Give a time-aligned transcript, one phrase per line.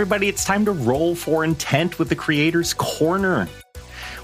[0.00, 0.28] everybody.
[0.28, 3.46] It's time to roll for intent with the Creator's Corner.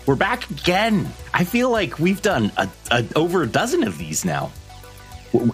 [0.06, 1.06] We're back again.
[1.34, 4.52] I feel like we've done a, a, over a dozen of these now.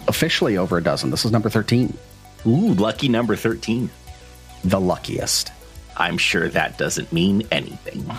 [0.07, 1.09] Officially over a dozen.
[1.09, 1.97] This is number 13.
[2.45, 3.89] Ooh, lucky number 13.
[4.63, 5.51] The luckiest.
[5.97, 8.09] I'm sure that doesn't mean anything.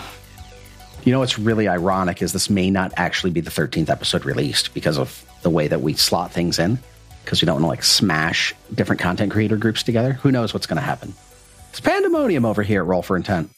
[1.05, 4.75] You know what's really ironic is this may not actually be the 13th episode released
[4.75, 6.77] because of the way that we slot things in
[7.23, 10.13] because we don't want to like smash different content creator groups together.
[10.13, 11.15] Who knows what's going to happen?
[11.75, 13.49] It's pandemonium over here at Roll for Intent.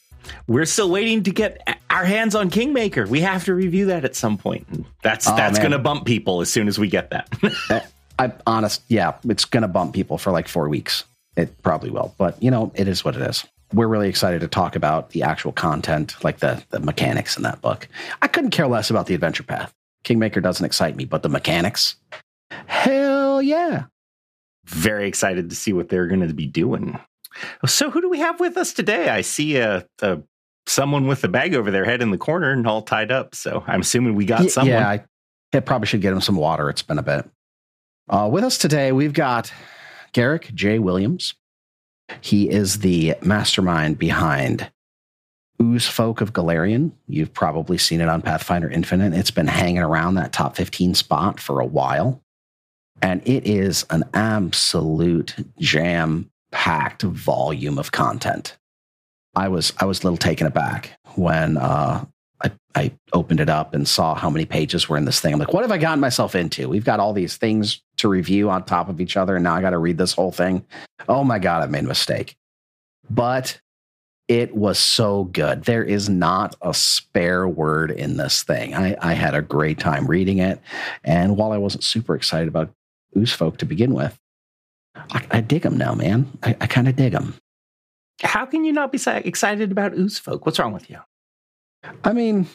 [0.47, 3.05] We're still waiting to get our hands on Kingmaker.
[3.05, 4.65] We have to review that at some point.
[5.03, 7.91] That's oh, that's going to bump people as soon as we get that.
[8.17, 11.03] I'm honest, yeah, it's going to bump people for like four weeks.
[11.35, 13.45] It probably will, but you know, it is what it is.
[13.71, 17.61] We're really excited to talk about the actual content, like the the mechanics in that
[17.61, 17.87] book.
[18.23, 19.71] I couldn't care less about the adventure path.
[20.03, 21.97] Kingmaker doesn't excite me, but the mechanics,
[22.65, 23.83] hell yeah!
[24.65, 26.99] Very excited to see what they're going to be doing.
[27.65, 29.09] So, who do we have with us today?
[29.09, 30.19] I see a, a
[30.65, 33.35] someone with a bag over their head in the corner and all tied up.
[33.35, 34.73] So, I'm assuming we got someone.
[34.73, 35.03] Yeah, I,
[35.53, 36.69] I probably should get him some water.
[36.69, 37.29] It's been a bit.
[38.09, 39.51] Uh, with us today, we've got
[40.13, 40.79] Garrick J.
[40.79, 41.35] Williams.
[42.21, 44.71] He is the mastermind behind
[45.61, 46.91] Ooze Folk of Golarion.
[47.07, 49.13] You've probably seen it on Pathfinder Infinite.
[49.13, 52.21] It's been hanging around that top 15 spot for a while.
[53.01, 58.57] And it is an absolute jam packed volume of content.
[59.35, 62.05] I was I was a little taken aback when uh,
[62.43, 65.33] I, I opened it up and saw how many pages were in this thing.
[65.33, 66.69] I'm like, what have I gotten myself into?
[66.69, 69.61] We've got all these things to review on top of each other, and now I
[69.61, 70.65] got to read this whole thing.
[71.07, 72.35] Oh my god, I've made a mistake.
[73.09, 73.59] But
[74.27, 75.63] it was so good.
[75.63, 78.75] There is not a spare word in this thing.
[78.75, 80.59] I, I had a great time reading it.
[81.03, 82.69] And while I wasn't super excited about
[83.15, 84.19] Ooze Folk to begin with,
[85.11, 86.37] I, I dig them now, man.
[86.43, 87.35] I, I kind of dig them.
[88.21, 90.45] How can you not be excited about ooze folk?
[90.45, 90.99] What's wrong with you?
[92.03, 92.47] I mean,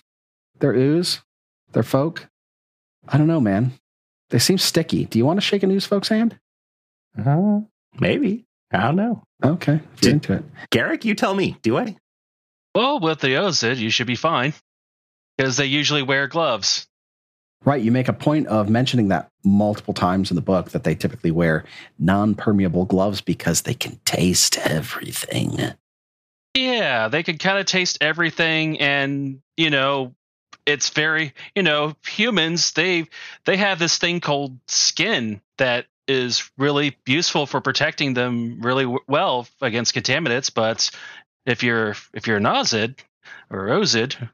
[0.58, 1.20] they're ooze,
[1.72, 2.28] they're folk.
[3.08, 3.72] I don't know, man.
[4.30, 5.04] They seem sticky.
[5.04, 6.38] Do you want to shake an ooze folk's hand?
[7.18, 7.60] Uh,
[8.00, 8.46] maybe.
[8.72, 9.22] I don't know.
[9.44, 10.44] Okay, if you're into it.
[10.70, 11.56] Garrick, you tell me.
[11.62, 11.96] Do I?
[12.74, 14.54] Well, with the Ozid, you should be fine
[15.36, 16.86] because they usually wear gloves.
[17.64, 17.82] Right.
[17.82, 21.30] You make a point of mentioning that multiple times in the book that they typically
[21.30, 21.64] wear
[21.98, 25.74] non permeable gloves because they can taste everything.
[26.54, 28.80] Yeah, they can kind of taste everything.
[28.80, 30.14] And, you know,
[30.66, 33.06] it's very, you know, humans, they
[33.44, 39.00] they have this thing called skin that is really useful for protecting them really w-
[39.08, 40.52] well against contaminants.
[40.52, 40.90] But
[41.46, 42.98] if you're if you're Ozid
[43.50, 44.28] or Ozid,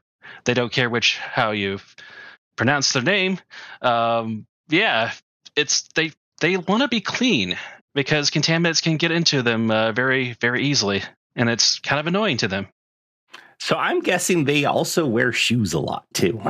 [0.45, 1.79] they don't care which how you
[2.59, 3.39] pronounce their name.
[3.81, 5.13] Um, yeah,
[5.55, 6.11] it's they
[6.41, 7.57] they want to be clean
[7.95, 11.01] because contaminants can get into them uh, very very easily,
[11.37, 12.67] and it's kind of annoying to them.
[13.61, 16.41] So I'm guessing they also wear shoes a lot too.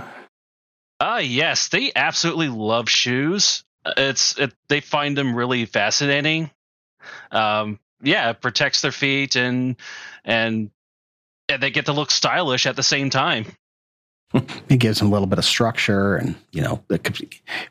[0.99, 3.63] Ah, uh, yes, they absolutely love shoes.
[3.85, 6.49] It's it, they find them really fascinating.
[7.31, 9.75] Um, yeah, it protects their feet and
[10.25, 10.71] and
[11.47, 13.45] and they get to look stylish at the same time
[14.33, 16.83] it gives them a little bit of structure and you know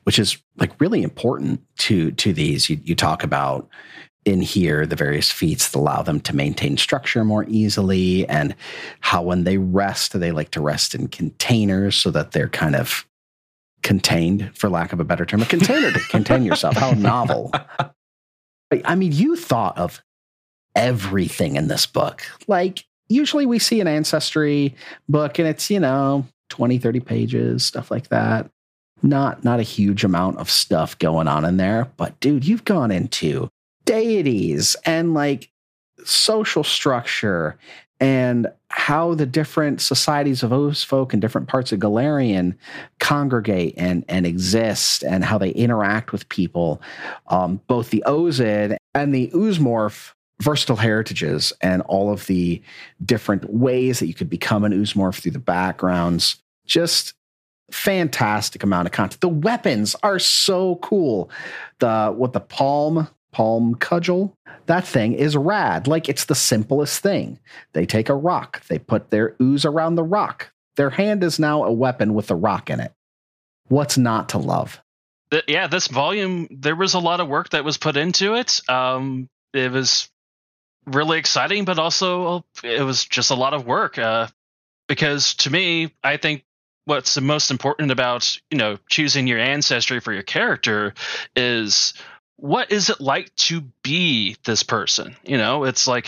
[0.05, 2.69] which is like really important to to these.
[2.69, 3.69] You, you talk about
[4.25, 8.55] in here the various feats that allow them to maintain structure more easily and
[9.01, 13.07] how when they rest they like to rest in containers so that they're kind of
[13.83, 16.77] contained for lack of a better term a container to contain yourself.
[16.77, 17.53] How novel.
[18.85, 20.03] I mean you thought of
[20.75, 22.23] everything in this book.
[22.49, 24.75] Like usually we see an ancestry
[25.09, 28.51] book and it's you know 20, 30 pages, stuff like that.
[29.03, 32.91] Not not a huge amount of stuff going on in there, but dude, you've gone
[32.91, 33.49] into
[33.85, 35.51] deities and like
[36.05, 37.57] social structure
[38.01, 42.57] and how the different societies of Ooze folk in different parts of Golarion
[43.01, 46.81] congregate and, and exist and how they interact with people.
[47.29, 52.62] Um, both the Ozid and the Oozemorph versatile heritages and all of the
[53.05, 56.40] different ways that you could become an oozemorph through the backgrounds.
[56.67, 57.14] Just
[57.70, 59.20] fantastic amount of content.
[59.20, 61.31] The weapons are so cool.
[61.81, 64.35] The what the palm palm cudgel
[64.67, 65.87] that thing is rad.
[65.87, 67.38] Like it's the simplest thing.
[67.73, 70.52] They take a rock, they put their ooze around the rock.
[70.76, 72.93] Their hand is now a weapon with a rock in it.
[73.67, 74.81] What's not to love?
[75.46, 78.61] yeah, this volume there was a lot of work that was put into it.
[78.69, 80.08] Um, it was
[80.94, 83.99] really exciting, but also it was just a lot of work.
[83.99, 84.29] Uh,
[84.88, 86.44] because to me, I think
[86.85, 90.94] what's the most important about you know choosing your ancestry for your character
[91.37, 91.94] is
[92.37, 95.17] what is it like to be this person?
[95.25, 96.06] You know, it's like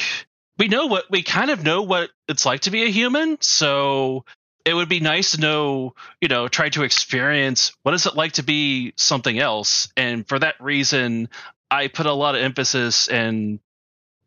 [0.58, 3.38] we know what we kind of know what it's like to be a human.
[3.40, 4.24] So
[4.64, 8.32] it would be nice to know, you know, try to experience what is it like
[8.32, 9.88] to be something else.
[9.96, 11.28] And for that reason,
[11.70, 13.60] I put a lot of emphasis in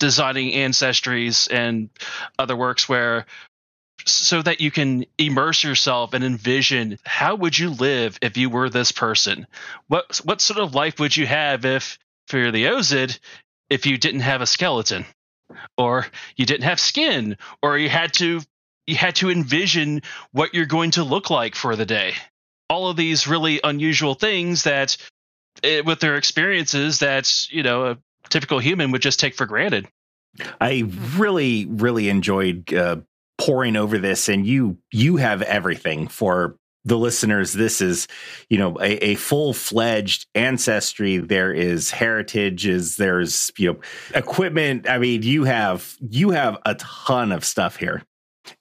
[0.03, 1.89] designing ancestries and
[2.37, 3.25] other works where
[4.05, 8.69] so that you can immerse yourself and envision how would you live if you were
[8.69, 9.47] this person?
[9.87, 11.97] What what sort of life would you have if
[12.27, 13.17] for the ozid
[13.69, 15.05] if you didn't have a skeleton?
[15.77, 17.37] Or you didn't have skin?
[17.61, 18.41] Or you had to
[18.85, 20.01] you had to envision
[20.33, 22.13] what you're going to look like for the day?
[22.69, 24.97] All of these really unusual things that
[25.63, 27.95] eh, with their experiences that you know
[28.29, 29.87] typical human would just take for granted.
[30.59, 32.97] I really really enjoyed uh,
[33.37, 37.53] pouring over this and you you have everything for the listeners.
[37.53, 38.07] This is
[38.49, 41.17] you know a, a full-fledged ancestry.
[41.17, 42.97] There is heritages.
[42.97, 43.79] There's you know
[44.15, 44.89] equipment.
[44.89, 48.03] I mean you have you have a ton of stuff here.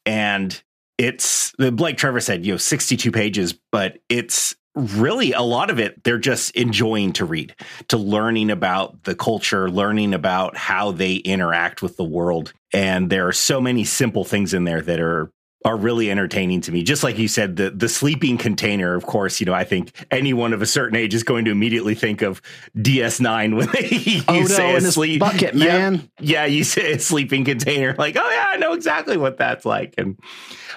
[0.06, 0.62] And
[0.98, 6.02] it's like trevor said you know 62 pages but it's really a lot of it
[6.02, 7.54] they're just enjoying to read
[7.88, 12.52] to learning about the culture learning about how they interact with the world.
[12.72, 15.30] And there are so many simple things in there that are
[15.64, 16.82] are really entertaining to me.
[16.82, 18.94] Just like you said, the the sleeping container.
[18.94, 21.94] Of course, you know I think anyone of a certain age is going to immediately
[21.94, 22.42] think of
[22.76, 26.08] DS9 when they you oh, say no, a sleep bucket, man.
[26.18, 27.94] Yeah, yeah, you say a sleeping container.
[27.94, 29.94] Like, oh yeah, I know exactly what that's like.
[29.96, 30.18] And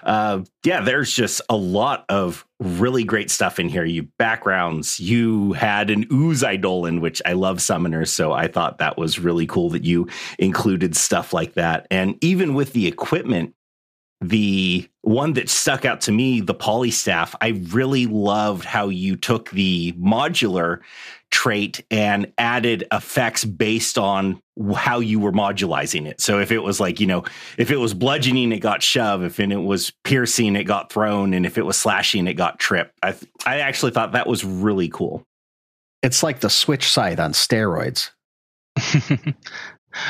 [0.03, 3.83] uh, yeah, there's just a lot of really great stuff in here.
[3.83, 4.99] You backgrounds.
[4.99, 9.47] You had an ooze eidolon, which I love summoners, so I thought that was really
[9.47, 11.87] cool that you included stuff like that.
[11.89, 13.54] And even with the equipment
[14.29, 19.51] the one that stuck out to me, the polystaff, I really loved how you took
[19.51, 20.79] the modular
[21.31, 24.41] trait and added effects based on
[24.73, 26.21] how you were modulizing it.
[26.21, 27.23] So if it was like, you know,
[27.57, 29.23] if it was bludgeoning, it got shove.
[29.23, 31.33] If it was piercing, it got thrown.
[31.33, 32.97] And if it was slashing, it got tripped.
[33.03, 35.25] I, I actually thought that was really cool.
[36.01, 38.11] It's like the switch scythe on steroids.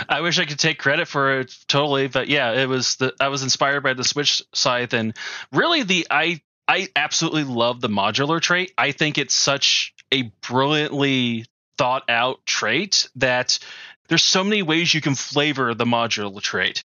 [0.09, 3.27] I wish I could take credit for it totally, but yeah, it was the I
[3.29, 5.15] was inspired by the Switch scythe and
[5.51, 8.73] really the I I absolutely love the modular trait.
[8.77, 11.45] I think it's such a brilliantly
[11.77, 13.59] thought out trait that
[14.07, 16.83] there's so many ways you can flavor the modular trait.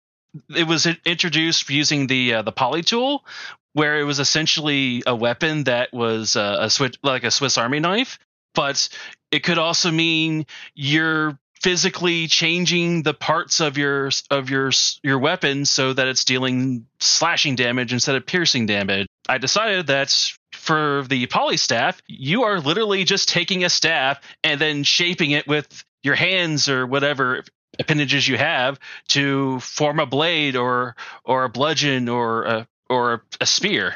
[0.54, 3.24] It was introduced using the uh, the poly tool,
[3.72, 7.80] where it was essentially a weapon that was uh, a switch like a Swiss Army
[7.80, 8.18] knife,
[8.54, 8.88] but
[9.30, 14.70] it could also mean you're physically changing the parts of your of your
[15.02, 19.06] your weapon so that it's dealing slashing damage instead of piercing damage.
[19.28, 20.10] I decided that
[20.52, 25.46] for the poly staff, you are literally just taking a staff and then shaping it
[25.46, 27.44] with your hands or whatever
[27.78, 28.78] appendages you have
[29.08, 33.94] to form a blade or or a bludgeon or a or a spear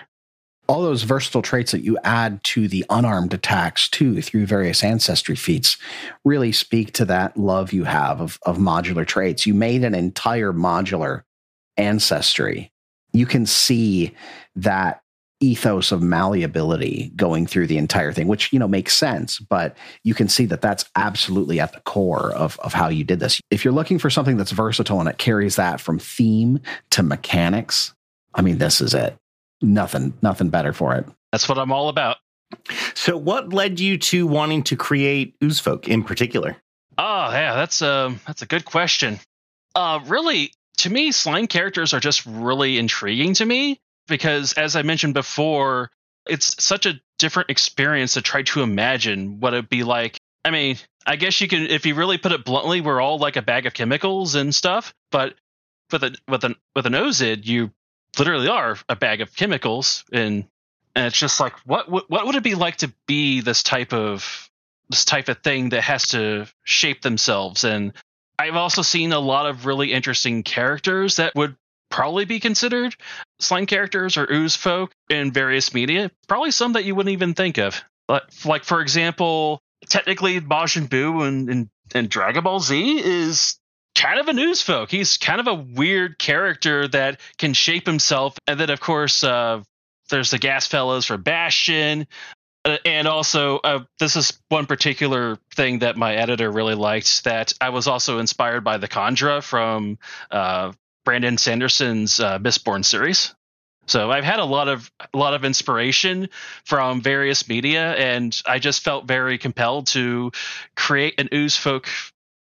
[0.66, 5.36] all those versatile traits that you add to the unarmed attacks too through various ancestry
[5.36, 5.76] feats
[6.24, 9.46] really speak to that love you have of, of modular traits.
[9.46, 11.22] You made an entire modular
[11.76, 12.72] ancestry.
[13.12, 14.14] You can see
[14.56, 15.02] that
[15.40, 19.38] ethos of malleability going through the entire thing, which you know makes sense.
[19.38, 23.20] But you can see that that's absolutely at the core of of how you did
[23.20, 23.40] this.
[23.50, 27.92] If you're looking for something that's versatile and it carries that from theme to mechanics,
[28.34, 29.16] I mean, this is it
[29.72, 31.06] nothing, nothing better for it.
[31.32, 32.18] That's what I'm all about.
[32.94, 36.56] So, what led you to wanting to create Oozefolk in particular?
[36.96, 39.18] Oh, yeah, that's a um, that's a good question.
[39.74, 44.82] Uh, really, to me, slime characters are just really intriguing to me because, as I
[44.82, 45.90] mentioned before,
[46.28, 50.16] it's such a different experience to try to imagine what it'd be like.
[50.44, 53.36] I mean, I guess you can, if you really put it bluntly, we're all like
[53.36, 54.94] a bag of chemicals and stuff.
[55.10, 55.34] But
[55.90, 57.70] with a with an with an Ozid, you
[58.18, 60.44] literally are a bag of chemicals and
[60.94, 63.92] and it's just like what what, what would it be like to be this type
[63.92, 64.48] of
[64.90, 67.92] this type of thing that has to shape themselves and
[68.38, 71.56] I've also seen a lot of really interesting characters that would
[71.90, 72.96] probably be considered
[73.38, 76.10] slime characters or ooze folk in various media.
[76.26, 77.82] Probably some that you wouldn't even think of.
[78.08, 83.58] Like, like for example, technically Majin Buu and, and, and Dragon Ball Z is
[83.94, 84.90] kind of an ooze folk.
[84.90, 88.36] He's kind of a weird character that can shape himself.
[88.46, 89.62] And then, of course, uh,
[90.10, 92.06] there's the Gasfellas for Bastion.
[92.64, 97.52] Uh, and also, uh, this is one particular thing that my editor really liked that
[97.60, 99.98] I was also inspired by the Kandra from
[100.30, 100.72] uh,
[101.04, 103.34] Brandon Sanderson's uh, Mistborn series.
[103.86, 106.30] So I've had a lot of a lot of inspiration
[106.64, 110.32] from various media, and I just felt very compelled to
[110.74, 111.88] create an ooze folk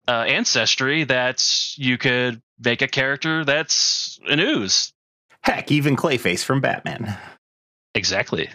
[0.08, 1.44] uh, ancestry that
[1.78, 4.94] you could make a character that's an ooze.
[5.44, 7.18] Heck, even Clayface from Batman.
[7.96, 8.50] Exactly.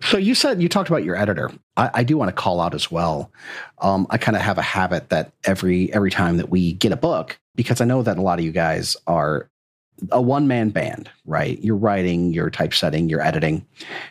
[0.00, 1.50] So you said you talked about your editor.
[1.76, 3.30] I, I do want to call out as well.
[3.78, 6.96] Um, I kind of have a habit that every every time that we get a
[6.96, 9.48] book, because I know that a lot of you guys are
[10.10, 11.58] a one man band, right?
[11.62, 13.64] You're writing, you're typesetting, you're editing,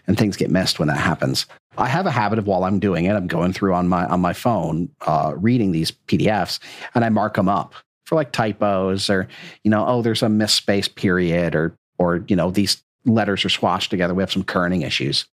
[0.07, 1.45] and things get missed when that happens.
[1.77, 4.21] I have a habit of while I'm doing it, I'm going through on my on
[4.21, 6.59] my phone, uh, reading these PDFs,
[6.95, 7.73] and I mark them up
[8.05, 9.27] for like typos or
[9.63, 13.89] you know, oh, there's a misspaced period or or you know these letters are swashed
[13.89, 14.13] together.
[14.13, 15.25] We have some kerning issues.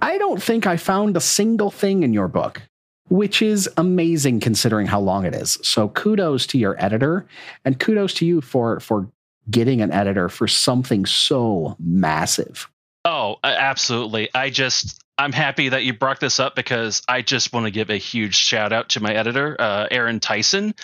[0.00, 2.62] I don't think I found a single thing in your book,
[3.08, 5.58] which is amazing considering how long it is.
[5.62, 7.26] So kudos to your editor
[7.64, 9.08] and kudos to you for for
[9.50, 12.68] getting an editor for something so massive.
[13.04, 14.28] Oh, absolutely.
[14.34, 17.90] I just I'm happy that you brought this up because I just want to give
[17.90, 20.74] a huge shout out to my editor, uh, Aaron Tyson.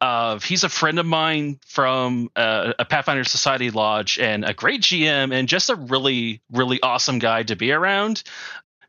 [0.00, 4.82] Uh, he's a friend of mine from uh, a Pathfinder Society Lodge and a great
[4.82, 8.22] GM and just a really, really awesome guy to be around.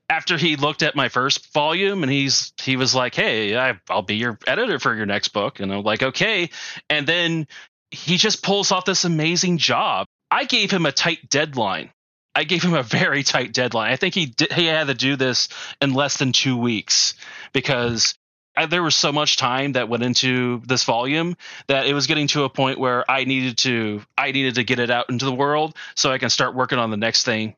[0.09, 4.01] After he looked at my first volume and he's he was like, "Hey, I, I'll
[4.01, 6.49] be your editor for your next book," and I'm like, "Okay,"
[6.89, 7.45] and then
[7.91, 10.05] he just pulls off this amazing job.
[10.29, 11.91] I gave him a tight deadline
[12.37, 13.91] I gave him a very tight deadline.
[13.91, 15.49] I think he did, he had to do this
[15.81, 17.15] in less than two weeks
[17.51, 18.13] because
[18.69, 21.35] there was so much time that went into this volume
[21.67, 24.77] that it was getting to a point where I needed to I needed to get
[24.77, 27.55] it out into the world so I can start working on the next thing.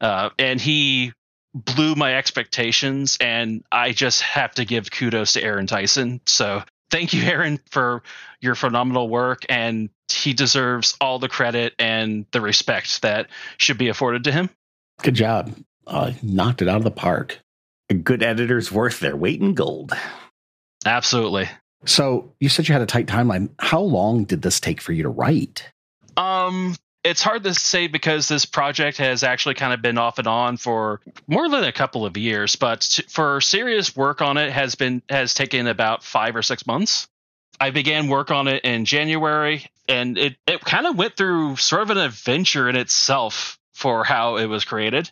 [0.00, 1.12] Uh, and he
[1.54, 6.22] blew my expectations, and I just have to give kudos to Aaron Tyson.
[6.24, 6.62] So
[6.96, 8.02] thank you, Aaron, for
[8.40, 13.88] your phenomenal work, and he deserves all the credit and the respect that should be
[13.88, 14.48] afforded to him.
[15.02, 15.54] Good job.
[15.86, 17.40] Uh, knocked it out of the park.
[17.90, 19.92] A good editor's worth their weight in gold.
[20.86, 21.48] Absolutely.
[21.84, 23.50] So you said you had a tight timeline.
[23.58, 25.70] How long did this take for you to write?
[26.16, 26.76] Um,
[27.06, 30.56] it's hard to say because this project has actually kind of been off and on
[30.56, 35.02] for more than a couple of years, but for serious work on it has been
[35.08, 37.06] has taken about 5 or 6 months.
[37.60, 41.82] I began work on it in January and it it kind of went through sort
[41.82, 45.10] of an adventure in itself for how it was created.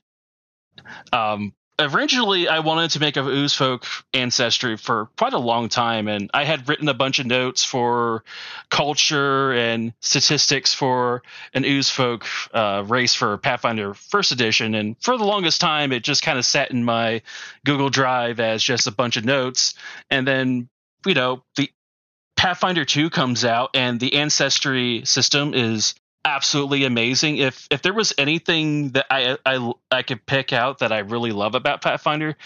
[1.12, 6.08] Um, originally I wanted to make a ooze folk ancestry for quite a long time,
[6.08, 8.24] and I had written a bunch of notes for
[8.70, 15.16] culture and statistics for an ooze folk uh, race for Pathfinder First Edition, and for
[15.16, 17.22] the longest time it just kind of sat in my
[17.64, 19.74] Google Drive as just a bunch of notes,
[20.10, 20.68] and then
[21.06, 21.70] you know the
[22.36, 27.38] Pathfinder 2 comes out and the ancestry system is absolutely amazing.
[27.38, 31.32] If if there was anything that I I I could pick out that I really
[31.32, 32.36] love about Pathfinder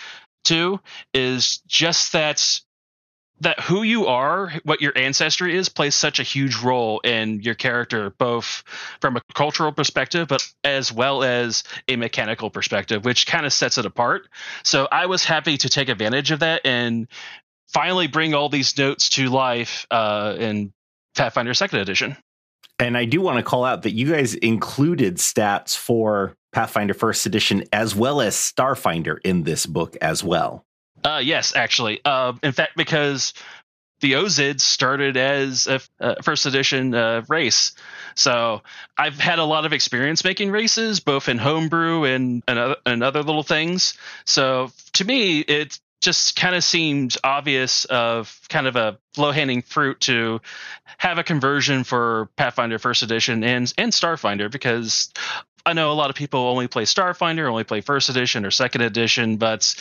[0.45, 0.81] 2
[1.15, 2.61] is just that
[3.41, 7.55] that who you are, what your ancestry is, plays such a huge role in your
[7.55, 8.65] character, both
[9.01, 13.79] from a cultural perspective, but as well as a mechanical perspective, which kind of sets
[13.79, 14.29] it apart.
[14.65, 17.07] So I was happy to take advantage of that and
[17.69, 20.73] finally bring all these notes to life uh, in
[21.15, 22.17] Pathfinder Second Edition.
[22.79, 27.27] And I do want to call out that you guys included stats for Pathfinder First
[27.27, 30.65] Edition as well as Starfinder in this book as well.
[31.05, 32.01] Uh, yes, actually.
[32.05, 33.33] Uh, in fact, because
[34.01, 37.73] the Ozid started as a, a first edition uh, race.
[38.15, 38.63] So
[38.97, 43.03] I've had a lot of experience making races, both in homebrew and, and, other, and
[43.03, 43.95] other little things.
[44.25, 49.61] So to me, it just kind of seemed obvious of kind of a low hanging
[49.61, 50.41] fruit to
[50.97, 55.13] have a conversion for Pathfinder First Edition and and Starfinder because
[55.67, 58.81] I know a lot of people only play Starfinder, only play First Edition or Second
[58.81, 59.75] Edition, but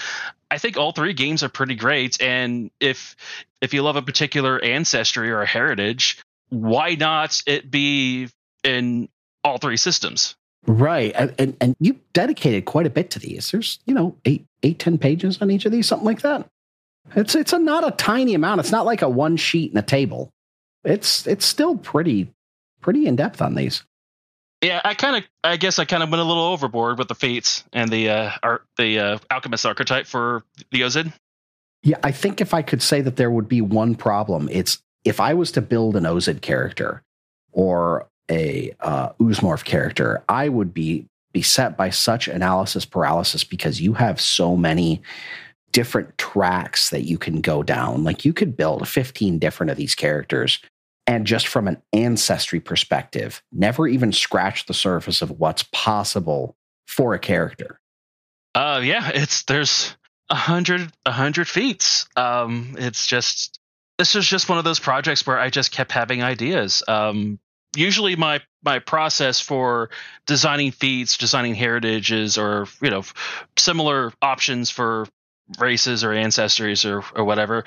[0.51, 2.21] I think all three games are pretty great.
[2.21, 3.15] And if
[3.61, 8.27] if you love a particular ancestry or heritage, why not it be
[8.65, 9.07] in
[9.45, 10.35] all three systems?
[10.65, 11.13] Right.
[11.15, 13.51] And, and you dedicated quite a bit to these.
[13.51, 16.47] There's, you know, eight, eight, 10 pages on each of these, something like that.
[17.15, 18.59] It's, it's a, not a tiny amount.
[18.59, 20.31] It's not like a one sheet in a table.
[20.83, 22.33] It's, it's still pretty,
[22.81, 23.83] pretty in depth on these.
[24.61, 27.15] Yeah, I kind of, I guess I kind of went a little overboard with the
[27.15, 31.13] fates and the, uh, art, the, uh, alchemist archetype for the Ozid.
[31.83, 35.21] Yeah, I think if I could say that there would be one problem, it's if
[35.21, 37.03] I was to build an Ozid character
[37.53, 39.09] or a uh,
[39.63, 45.01] character, I would be beset by such analysis paralysis because you have so many
[45.71, 48.03] different tracks that you can go down.
[48.03, 50.59] Like you could build 15 different of these characters
[51.07, 56.55] and just from an ancestry perspective, never even scratch the surface of what's possible
[56.85, 57.79] for a character.
[58.53, 59.95] Uh, yeah, it's there's
[60.29, 62.07] a hundred a hundred feats.
[62.15, 63.59] Um, it's just
[63.97, 66.83] this is just one of those projects where I just kept having ideas.
[66.87, 67.39] Um,
[67.77, 69.89] usually my my process for
[70.25, 73.03] designing feats, designing heritages, or you know
[73.57, 75.07] similar options for
[75.59, 77.63] races or ancestries or or whatever,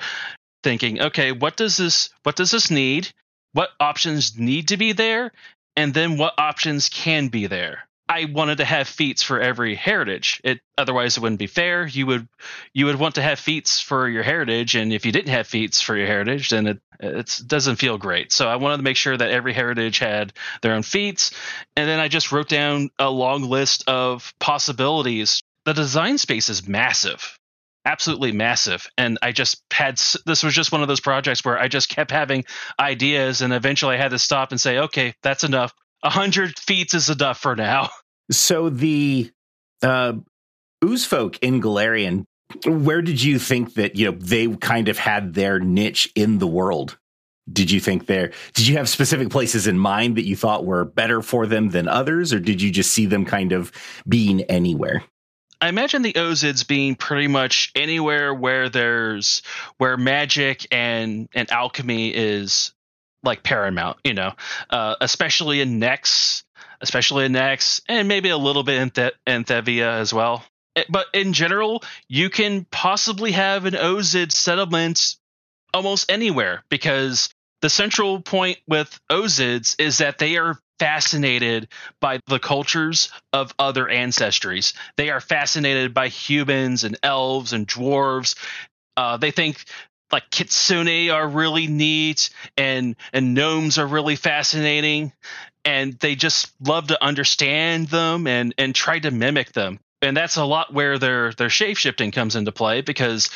[0.63, 3.09] thinking, okay, what does this what does this need?
[3.53, 5.31] What options need to be there?
[5.75, 7.87] And then what options can be there?
[8.11, 10.41] I wanted to have feats for every heritage.
[10.43, 11.87] It otherwise it wouldn't be fair.
[11.87, 12.27] You would
[12.73, 15.79] you would want to have feats for your heritage, and if you didn't have feats
[15.79, 18.33] for your heritage, then it it doesn't feel great.
[18.33, 21.31] So I wanted to make sure that every heritage had their own feats,
[21.77, 25.41] and then I just wrote down a long list of possibilities.
[25.63, 27.37] The design space is massive,
[27.85, 31.69] absolutely massive, and I just had this was just one of those projects where I
[31.69, 32.43] just kept having
[32.77, 35.73] ideas, and eventually I had to stop and say, okay, that's enough.
[36.03, 37.89] A hundred feats is enough for now.
[38.31, 39.31] So the
[39.83, 40.13] uh,
[40.83, 42.25] ooze folk in Golarion,
[42.65, 46.47] where did you think that you know they kind of had their niche in the
[46.47, 46.97] world?
[47.51, 48.31] Did you think there?
[48.53, 51.87] Did you have specific places in mind that you thought were better for them than
[51.87, 53.71] others, or did you just see them kind of
[54.07, 55.03] being anywhere?
[55.59, 59.41] I imagine the Ozids being pretty much anywhere where there's
[59.77, 62.73] where magic and and alchemy is
[63.23, 63.97] like paramount.
[64.03, 64.33] You know,
[64.69, 66.43] uh, especially in Nex
[66.81, 70.43] especially in Nex, and maybe a little bit in, Th- in Thuvia as well.
[70.75, 75.15] Eh, but in general, you can possibly have an Ozid settlement
[75.73, 77.29] almost anywhere because
[77.61, 81.67] the central point with Ozids is that they are fascinated
[81.99, 84.73] by the cultures of other ancestries.
[84.97, 88.35] They are fascinated by humans and elves and dwarves.
[88.97, 89.63] Uh, they think
[90.11, 95.13] like kitsune are really neat and and gnomes are really fascinating
[95.65, 99.79] and they just love to understand them and and try to mimic them.
[100.01, 103.29] And that's a lot where their their shape shifting comes into play because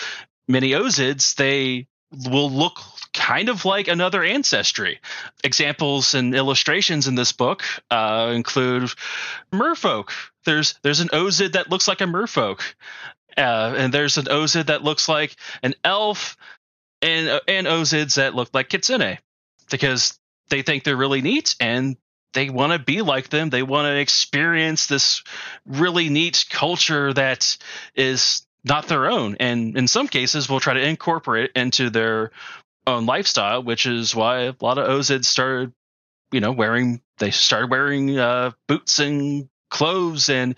[0.47, 2.79] many Ozids they will look
[3.13, 4.99] kind of like another ancestry.
[5.43, 8.91] Examples and illustrations in this book uh, include
[9.51, 10.09] merfolk.
[10.45, 12.61] There's there's an Ozid that looks like a merfolk,
[13.37, 16.37] uh, and there's an Ozid that looks like an elf,
[17.01, 19.17] and and Ozids that look like kitsune
[19.69, 21.97] because they think they're really neat and
[22.35, 23.49] they want to be like them.
[23.49, 25.23] They want to experience this
[25.65, 27.57] really neat culture that
[27.95, 29.37] is not their own.
[29.39, 32.31] And in some cases, will try to incorporate it into their
[32.85, 35.73] own lifestyle, which is why a lot of Ozids started,
[36.31, 40.55] you know, wearing, they started wearing uh, boots and clothes and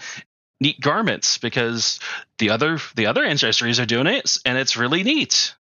[0.60, 2.00] neat garments because
[2.40, 5.54] the other the other ancestries are doing it and it's really neat.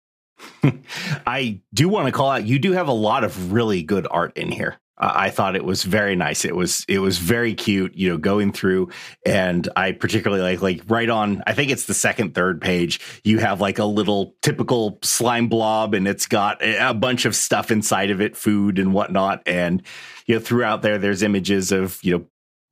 [1.28, 4.38] I do want to call out you do have a lot of really good art
[4.38, 4.78] in here.
[4.98, 6.46] I thought it was very nice.
[6.46, 8.90] It was it was very cute, you know, going through.
[9.26, 13.40] And I particularly like like right on I think it's the second third page, you
[13.40, 18.10] have like a little typical slime blob and it's got a bunch of stuff inside
[18.10, 19.44] of it, food and whatnot.
[19.46, 19.84] And
[20.28, 22.26] you know, throughout there there's images of, you know,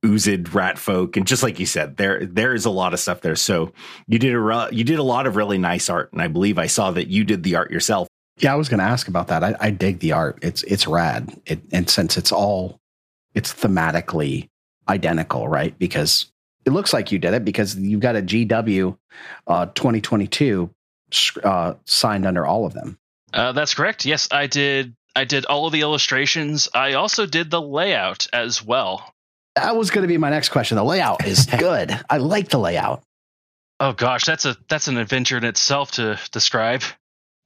[0.06, 1.18] oozed rat folk.
[1.18, 3.36] And just like you said there there is a lot of stuff there.
[3.36, 3.72] So
[4.06, 6.10] you did a you did a lot of really nice art.
[6.12, 8.08] And i believe i saw that you did the art yourself
[8.38, 9.44] yeah, I was going to ask about that.
[9.44, 10.38] I, I, dig the art.
[10.42, 11.40] It's it's rad.
[11.46, 12.80] It, and since it's all
[13.34, 14.48] it's thematically
[14.88, 15.78] identical, right?
[15.78, 16.26] Because
[16.64, 18.96] it looks like you did it because you've got a GW
[19.46, 20.70] uh, 2022
[21.42, 22.98] uh, signed under all of them.
[23.32, 24.04] Uh, that's correct.
[24.04, 24.94] Yes, I did.
[25.16, 26.68] I did all of the illustrations.
[26.74, 29.12] I also did the layout as well.
[29.54, 30.76] That was going to be my next question.
[30.76, 31.96] The layout is good.
[32.10, 33.02] I like the layout.
[33.78, 36.82] Oh gosh, that's a that's an adventure in itself to describe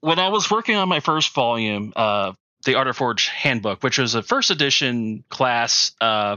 [0.00, 2.32] when I was working on my first volume, uh,
[2.64, 6.36] the Art of Forge Handbook, which was a first edition class, uh,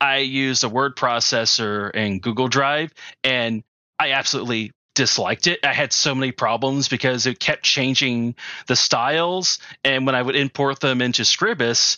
[0.00, 3.62] I used a word processor and Google Drive, and
[3.98, 5.60] I absolutely disliked it.
[5.64, 8.34] I had so many problems because it kept changing
[8.66, 11.96] the styles, and when I would import them into Scribus,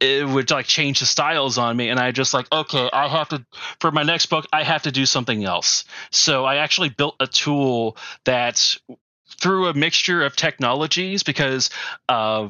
[0.00, 3.28] it would like change the styles on me and i just like okay i have
[3.28, 3.44] to
[3.80, 7.26] for my next book i have to do something else so i actually built a
[7.26, 8.76] tool that
[9.40, 11.70] through a mixture of technologies because
[12.08, 12.48] uh,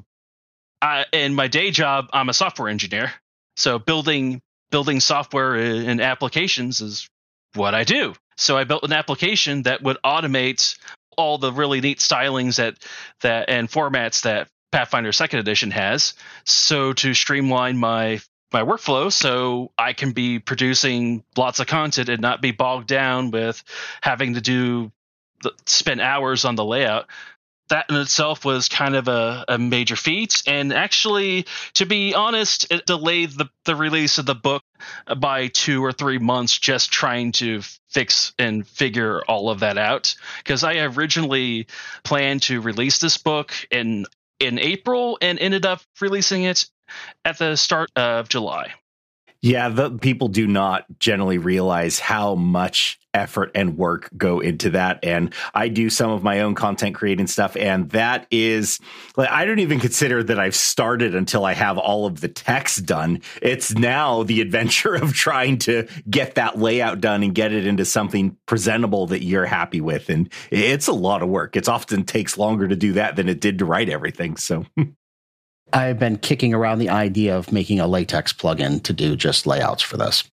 [0.81, 3.13] I, in my day job, I'm a software engineer.
[3.57, 7.09] So building building software and applications is
[7.55, 8.15] what I do.
[8.37, 10.79] So I built an application that would automate
[11.17, 12.77] all the really neat stylings that
[13.23, 16.15] that and formats that Pathfinder Second Edition has.
[16.45, 18.21] So to streamline my
[18.53, 23.31] my workflow so I can be producing lots of content and not be bogged down
[23.31, 23.63] with
[24.01, 24.91] having to do
[25.67, 27.07] spent hours on the layout
[27.69, 30.43] that in itself was kind of a, a, major feat.
[30.47, 34.63] And actually, to be honest, it delayed the, the release of the book
[35.19, 40.17] by two or three months just trying to fix and figure all of that out.
[40.39, 41.67] Because I originally
[42.05, 44.07] planned to release this book in
[44.41, 46.67] in April and ended up releasing it
[47.25, 48.73] at the start of July.
[49.41, 54.99] Yeah, the people do not generally realize how much effort and work go into that.
[55.05, 57.57] And I do some of my own content creating stuff.
[57.57, 58.81] And that is
[59.17, 62.85] like, I don't even consider that I've started until I have all of the text
[62.85, 63.23] done.
[63.41, 67.85] It's now the adventure of trying to get that layout done and get it into
[67.85, 70.11] something presentable that you're happy with.
[70.11, 71.57] And it's a lot of work.
[71.57, 74.37] It often takes longer to do that than it did to write everything.
[74.37, 74.67] So
[75.73, 79.83] I've been kicking around the idea of making a latex plugin to do just layouts
[79.83, 80.25] for this.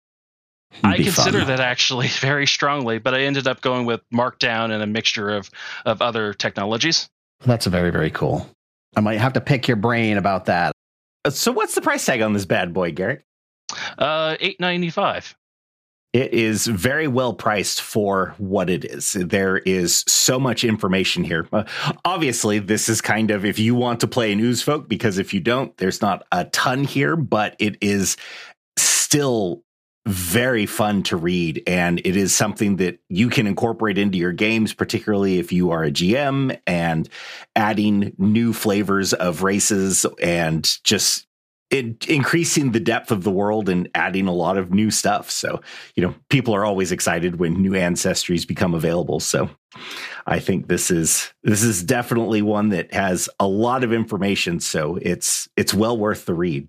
[0.79, 1.47] It'd I consider fun.
[1.47, 5.49] that actually very strongly, but I ended up going with Markdown and a mixture of
[5.85, 7.09] of other technologies.
[7.45, 8.49] That's very very cool.
[8.95, 10.73] I might have to pick your brain about that.
[11.25, 13.23] Uh, so, what's the price tag on this bad boy, Garrick?
[13.97, 15.35] Uh, eight ninety five.
[16.15, 19.17] It is very well priced for what it is.
[19.19, 21.45] There is so much information here.
[21.51, 21.65] Uh,
[22.05, 25.41] obviously, this is kind of if you want to play an Oozefolk, because if you
[25.41, 28.15] don't, there's not a ton here, but it is
[28.77, 29.61] still
[30.05, 34.71] very fun to read and it is something that you can incorporate into your games
[34.71, 37.09] particularly if you are a GM and
[37.55, 41.25] adding new flavors of races and just
[41.69, 45.31] it, increasing the depth of the world and adding a lot of new stuff.
[45.31, 45.61] So,
[45.95, 49.19] you know, people are always excited when new ancestries become available.
[49.19, 49.49] So,
[50.25, 54.59] I think this is this is definitely one that has a lot of information.
[54.59, 56.67] So it's it's well worth the read.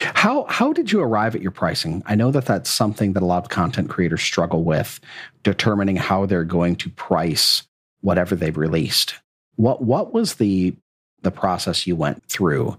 [0.00, 2.02] How how did you arrive at your pricing?
[2.06, 5.00] I know that that's something that a lot of content creators struggle with,
[5.42, 7.64] determining how they're going to price
[8.00, 9.16] whatever they've released.
[9.56, 10.76] What what was the
[11.22, 12.78] the process you went through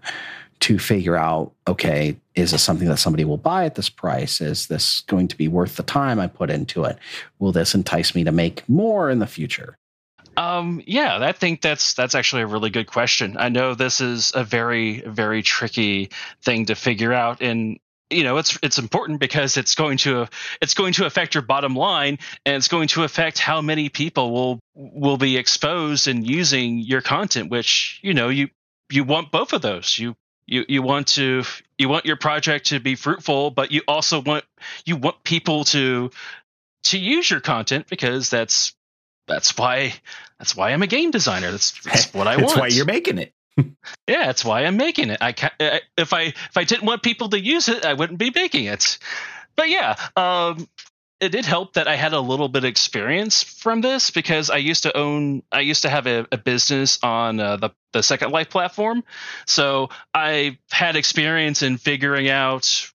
[0.60, 4.67] to figure out okay is this something that somebody will buy at this price is
[4.67, 6.98] this going to be worth the time i put into it
[7.39, 9.78] will this entice me to make more in the future
[10.39, 13.36] um, yeah, I think that's that's actually a really good question.
[13.38, 17.78] I know this is a very very tricky thing to figure out, and
[18.10, 20.28] you know it's it's important because it's going to
[20.62, 24.32] it's going to affect your bottom line, and it's going to affect how many people
[24.32, 27.52] will will be exposed and using your content.
[27.52, 28.48] Which you know you
[28.89, 30.00] you want both of those.
[30.00, 30.15] You
[30.49, 31.43] you you want to
[31.77, 34.43] you want your project to be fruitful but you also want
[34.85, 36.09] you want people to
[36.83, 38.73] to use your content because that's
[39.27, 39.93] that's why
[40.39, 41.51] that's why I'm a game designer.
[41.51, 43.33] That's, that's what I want that's why you're making it.
[44.07, 45.19] Yeah that's why I'm making it.
[45.21, 48.31] I can if I if I didn't want people to use it I wouldn't be
[48.33, 48.97] making it.
[49.55, 50.67] But yeah um
[51.19, 54.58] it did help that I had a little bit of experience from this because I
[54.58, 58.32] used to own, I used to have a, a business on uh, the the Second
[58.32, 59.03] Life platform,
[59.45, 62.89] so I had experience in figuring out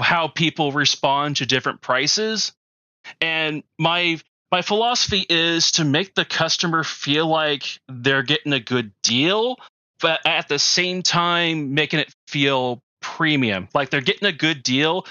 [0.00, 2.52] how people respond to different prices,
[3.20, 8.92] and my my philosophy is to make the customer feel like they're getting a good
[9.02, 9.56] deal,
[10.00, 15.06] but at the same time making it feel premium, like they're getting a good deal,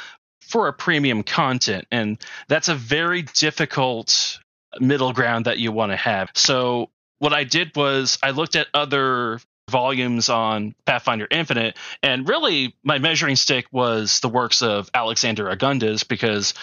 [0.51, 1.87] for a premium content.
[1.91, 4.39] And that's a very difficult
[4.79, 6.29] middle ground that you want to have.
[6.35, 12.75] So what I did was I looked at other volumes on Pathfinder Infinite, and really
[12.83, 16.53] my measuring stick was the works of Alexander Augunas because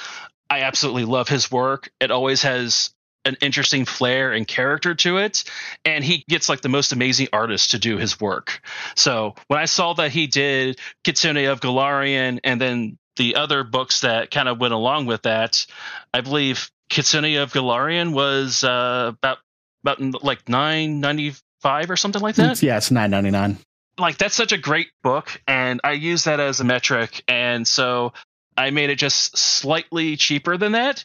[0.51, 1.91] I absolutely love his work.
[2.01, 2.91] It always has
[3.25, 5.45] an interesting flair and character to it
[5.85, 8.63] and he gets like the most amazing artists to do his work
[8.95, 14.01] so when i saw that he did kitsune of golarion and then the other books
[14.01, 15.67] that kind of went along with that,
[16.15, 19.39] I believe Kitsune of Golarion was uh, about
[19.83, 22.63] about like nine ninety five or something like that.
[22.63, 23.59] yeah, it's nine ninety nine.
[23.99, 28.15] Like that's such a great book, and I use that as a metric, and so
[28.57, 31.05] I made it just slightly cheaper than that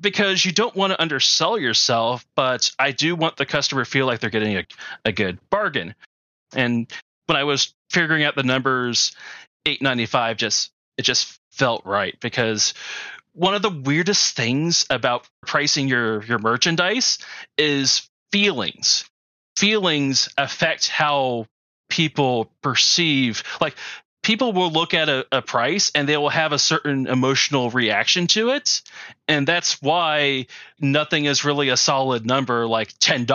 [0.00, 4.06] because you don't want to undersell yourself, but I do want the customer to feel
[4.06, 4.64] like they're getting a,
[5.04, 5.94] a good bargain.
[6.54, 6.90] And
[7.26, 9.16] when I was figuring out the numbers,
[9.66, 12.74] eight ninety five just it just felt right because
[13.32, 17.18] one of the weirdest things about pricing your your merchandise
[17.58, 19.04] is feelings.
[19.56, 21.46] Feelings affect how
[21.88, 23.76] people perceive like
[24.22, 28.26] people will look at a, a, price and they will have a certain emotional reaction
[28.26, 28.80] to it.
[29.28, 30.46] And that's why
[30.80, 33.28] nothing is really a solid number like $10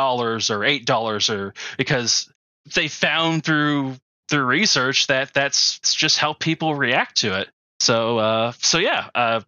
[0.49, 2.29] or $8 or because
[2.75, 3.95] they found through
[4.29, 7.49] through research that that's just how people react to it.
[7.79, 9.41] So uh, so yeah, uh,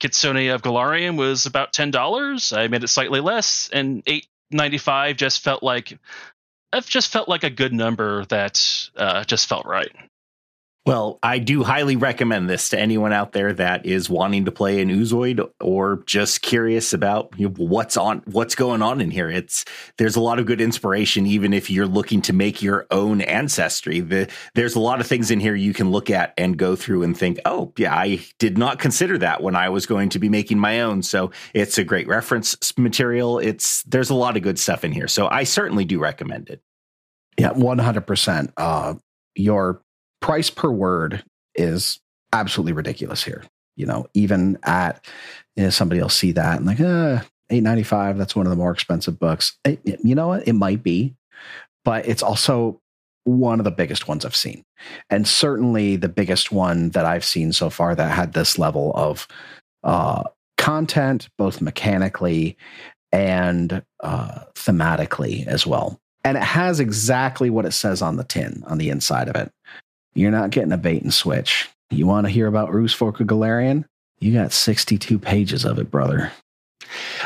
[0.00, 2.52] Kitsune of Golarion was about ten dollars.
[2.52, 5.98] I made it slightly less, and eight ninety five just felt like
[6.72, 9.92] it just felt like a good number that uh, just felt right.
[10.86, 14.80] Well, I do highly recommend this to anyone out there that is wanting to play
[14.80, 19.28] an Oozoid or just curious about you know, what's on, what's going on in here.
[19.28, 19.64] It's
[19.98, 23.98] there's a lot of good inspiration, even if you're looking to make your own ancestry.
[23.98, 27.02] The, there's a lot of things in here you can look at and go through
[27.02, 30.28] and think, oh yeah, I did not consider that when I was going to be
[30.28, 31.02] making my own.
[31.02, 33.40] So it's a great reference material.
[33.40, 35.08] It's there's a lot of good stuff in here.
[35.08, 36.62] So I certainly do recommend it.
[37.36, 38.52] Yeah, one hundred percent.
[38.56, 38.94] Uh,
[39.34, 39.82] your
[40.26, 41.22] price per word
[41.54, 42.00] is
[42.32, 43.44] absolutely ridiculous here.
[43.76, 45.06] You know, even at
[45.54, 48.18] you know, somebody will see that and like, uh, eight ninety five.
[48.18, 49.56] That's one of the more expensive books.
[49.64, 50.48] It, it, you know what?
[50.48, 51.14] It might be,
[51.84, 52.80] but it's also
[53.22, 54.64] one of the biggest ones I've seen,
[55.10, 59.28] and certainly the biggest one that I've seen so far that had this level of
[59.84, 60.24] uh,
[60.58, 62.56] content, both mechanically
[63.12, 66.00] and uh, thematically as well.
[66.24, 69.52] And it has exactly what it says on the tin on the inside of it.
[70.16, 71.68] You're not getting a bait and switch.
[71.90, 73.84] You want to hear about Ooze Folk of Golarion?
[74.18, 76.32] You got 62 pages of it, brother.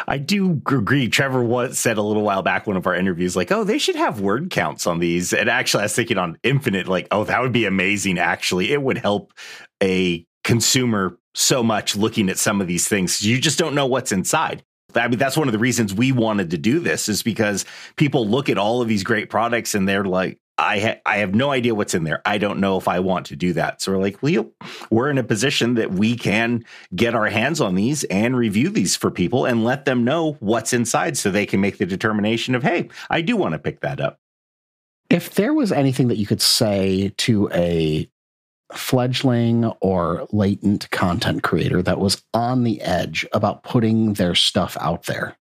[0.09, 1.09] I do agree.
[1.09, 3.95] Trevor was, said a little while back, one of our interviews, like, oh, they should
[3.95, 5.33] have word counts on these.
[5.33, 8.19] And actually, I was thinking on Infinite, like, oh, that would be amazing.
[8.19, 9.33] Actually, it would help
[9.83, 13.23] a consumer so much looking at some of these things.
[13.23, 14.65] You just don't know what's inside.
[14.97, 17.65] I mean, that's one of the reasons we wanted to do this is because
[17.97, 21.35] people look at all of these great products and they're like, I ha- I have
[21.35, 22.21] no idea what's in there.
[22.27, 23.81] I don't know if I want to do that.
[23.81, 24.51] So we're like, well,
[24.91, 28.95] we're in a position that we can get our hands on these and review these
[28.95, 32.63] for people and let them know what's inside so they can make the determination of,
[32.63, 34.21] hey, I do want to pick that up.
[35.09, 38.09] If there was anything that you could say to a
[38.75, 45.07] fledgling or latent content creator that was on the edge about putting their stuff out
[45.07, 45.39] there,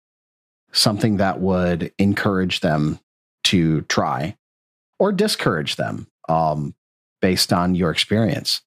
[0.72, 3.00] something that would encourage them
[3.44, 4.36] to try
[5.00, 6.76] or discourage them um,
[7.22, 8.62] based on your experience.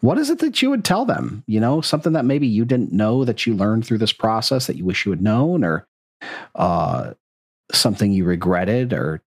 [0.00, 1.44] What is it that you would tell them?
[1.46, 4.76] You know, something that maybe you didn't know that you learned through this process that
[4.76, 5.86] you wish you had known, or
[6.54, 7.12] uh,
[7.70, 9.22] something you regretted, or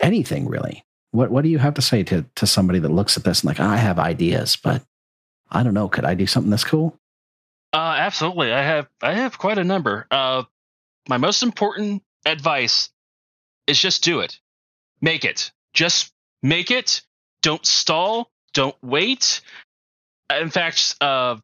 [0.00, 0.84] anything really.
[1.12, 3.48] What What do you have to say to to somebody that looks at this and
[3.48, 4.82] like, I have ideas, but
[5.50, 5.88] I don't know.
[5.88, 6.98] Could I do something that's cool?
[7.72, 8.52] Uh, absolutely.
[8.52, 10.06] I have I have quite a number.
[10.10, 10.42] Uh,
[11.08, 12.90] my most important advice
[13.66, 14.38] is just do it.
[15.00, 15.50] Make it.
[15.74, 17.02] Just make it.
[17.42, 18.30] Don't stall.
[18.54, 19.40] Don't wait.
[20.30, 21.36] In fact, uh,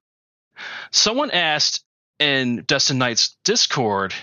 [0.91, 1.85] someone asked
[2.19, 4.15] in Dustin Knight's Discord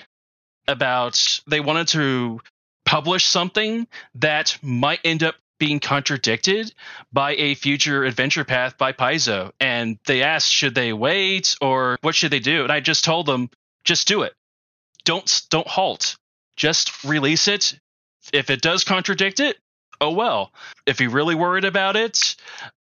[0.68, 2.39] about they wanted to
[2.86, 6.74] publish something that might end up being contradicted
[7.12, 9.52] by a future adventure path by Paizo.
[9.60, 12.63] And they asked, should they wait or what should they do?
[12.63, 13.50] And I just told them,
[13.84, 14.34] just do it.
[15.04, 16.18] Don't don't halt.
[16.56, 17.80] Just release it
[18.34, 19.58] if it does contradict it,
[20.02, 20.52] oh well.
[20.86, 22.36] If you're really worried about it,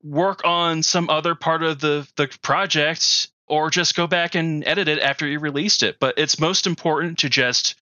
[0.02, 4.88] work on some other part of the, the project or just go back and edit
[4.88, 5.98] it after you released it.
[6.00, 7.76] But it's most important to just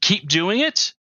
[0.00, 0.94] keep doing it.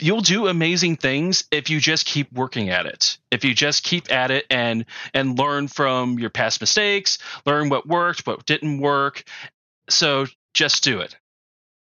[0.00, 3.18] You'll do amazing things if you just keep working at it.
[3.32, 7.86] If you just keep at it and and learn from your past mistakes, learn what
[7.86, 9.24] worked, what didn't work.
[9.90, 11.16] So just do it.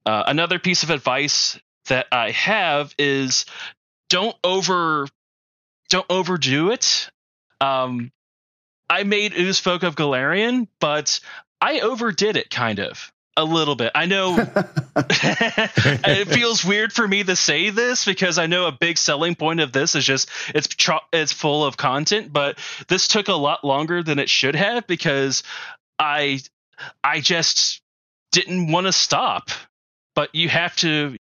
[0.05, 3.45] Uh, another piece of advice that I have is
[4.09, 5.07] don't over
[5.89, 7.09] don't overdo it.
[7.61, 8.11] Um,
[8.89, 11.19] I made Ooze Folk of Golarion, but
[11.61, 13.91] I overdid it kind of a little bit.
[13.95, 14.37] I know
[14.95, 19.59] it feels weird for me to say this because I know a big selling point
[19.59, 20.69] of this is just it's
[21.11, 25.43] it's full of content, but this took a lot longer than it should have because
[25.99, 26.39] I
[27.03, 27.81] I just
[28.31, 29.49] didn't want to stop.
[30.13, 31.17] But you have to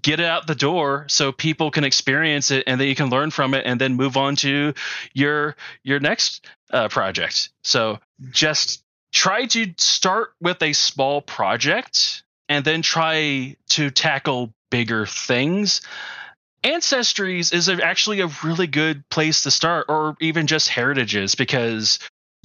[0.00, 3.30] get it out the door so people can experience it and then you can learn
[3.30, 4.74] from it and then move on to
[5.12, 7.50] your your next uh, project.
[7.64, 7.98] So
[8.30, 15.80] just try to start with a small project and then try to tackle bigger things.
[16.62, 21.98] Ancestries is actually a really good place to start or even just heritages because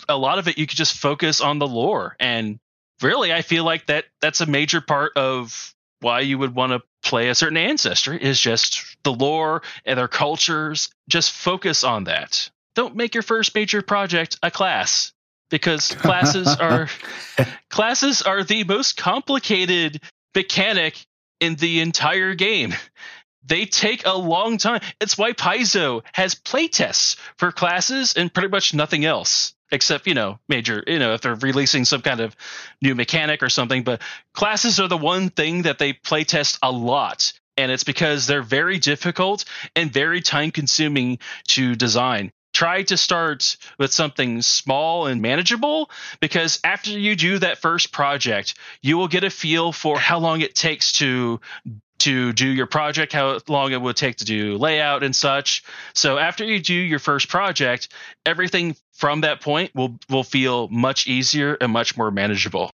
[0.09, 2.15] a lot of it you could just focus on the lore.
[2.19, 2.59] And
[3.01, 6.81] really i feel like that that's a major part of why you would want to
[7.03, 10.89] play a certain ancestry is just the lore and their cultures.
[11.09, 12.49] Just focus on that.
[12.75, 15.13] Don't make your first major project a class
[15.49, 16.89] because classes are
[17.69, 20.01] classes are the most complicated
[20.35, 21.05] mechanic
[21.39, 22.73] in the entire game.
[23.45, 24.81] They take a long time.
[24.99, 30.39] It's why Paizo has playtests for classes and pretty much nothing else except you know
[30.47, 32.35] major you know if they're releasing some kind of
[32.81, 34.01] new mechanic or something but
[34.33, 38.43] classes are the one thing that they play test a lot and it's because they're
[38.43, 39.43] very difficult
[39.75, 42.31] and very time consuming to design.
[42.53, 48.55] Try to start with something small and manageable because after you do that first project,
[48.81, 51.39] you will get a feel for how long it takes to
[52.07, 55.61] to do your project, how long it would take to do layout and such.
[55.93, 57.89] So after you do your first project,
[58.25, 62.71] everything from that point will will feel much easier and much more manageable.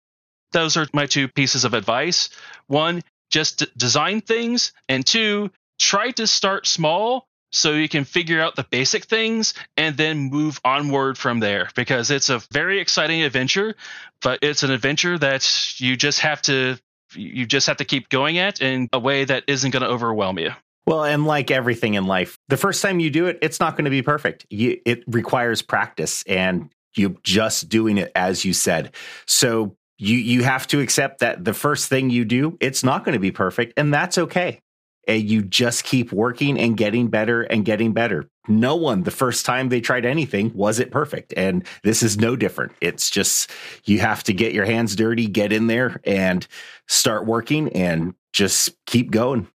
[0.52, 2.28] Those are my two pieces of advice.
[2.66, 8.54] One, just design things, and two, try to start small so you can figure out
[8.54, 13.76] the basic things and then move onward from there because it's a very exciting adventure
[14.22, 16.78] but it's an adventure that you just have to
[17.16, 20.38] you just have to keep going at in a way that isn't going to overwhelm
[20.38, 20.50] you.
[20.86, 23.84] Well, and like everything in life, the first time you do it, it's not going
[23.84, 24.46] to be perfect.
[24.50, 28.92] You, it requires practice and you just doing it as you said.
[29.26, 33.12] So you you have to accept that the first thing you do, it's not going
[33.12, 34.60] to be perfect, and that's okay.
[35.08, 38.28] And you just keep working and getting better and getting better.
[38.48, 41.32] No one, the first time they tried anything, was it perfect.
[41.36, 42.72] And this is no different.
[42.80, 43.50] It's just
[43.84, 46.46] you have to get your hands dirty, get in there, and
[46.88, 49.48] start working and just keep going.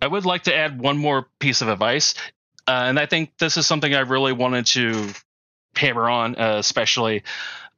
[0.00, 2.14] I would like to add one more piece of advice.
[2.68, 5.08] Uh, and I think this is something I really wanted to
[5.76, 7.22] hammer on, uh, especially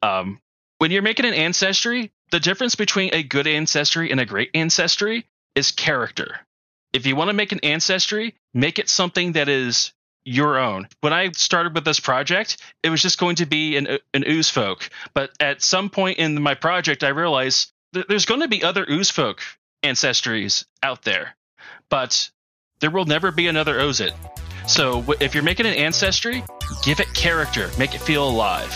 [0.03, 0.41] um,
[0.79, 2.13] when you're making an ancestry.
[2.31, 6.41] The difference between a good ancestry and a great ancestry is character.
[6.93, 9.93] If you want to make an ancestry, make it something that is
[10.25, 10.89] your own.
[11.01, 14.51] When I started with this project, it was just going to be an, an ooze
[14.51, 14.89] folk.
[15.15, 19.11] But at some point in my project, I realized there's going to be other ooze
[19.11, 19.41] folk
[19.83, 21.37] ancestries out there,
[21.89, 22.31] but
[22.81, 24.13] there will never be another Ozid.
[24.67, 26.45] So if you're making an ancestry,
[26.85, 28.71] give it character, make it feel alive.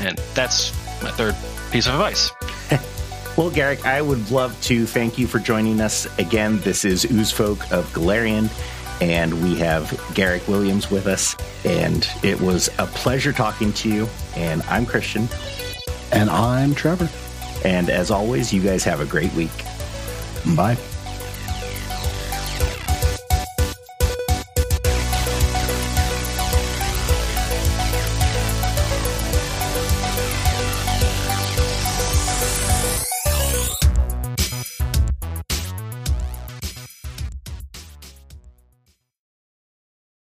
[0.00, 0.72] And that's
[1.02, 1.36] my third
[1.70, 2.30] piece of advice.
[3.36, 6.60] well, Garrick, I would love to thank you for joining us again.
[6.60, 8.48] This is Ooze Folk of Golarion,
[9.00, 11.36] and we have Garrick Williams with us.
[11.64, 14.08] And it was a pleasure talking to you.
[14.36, 15.28] And I'm Christian.
[16.12, 17.08] And I'm Trevor.
[17.64, 19.64] And as always, you guys have a great week.
[20.54, 20.76] Bye.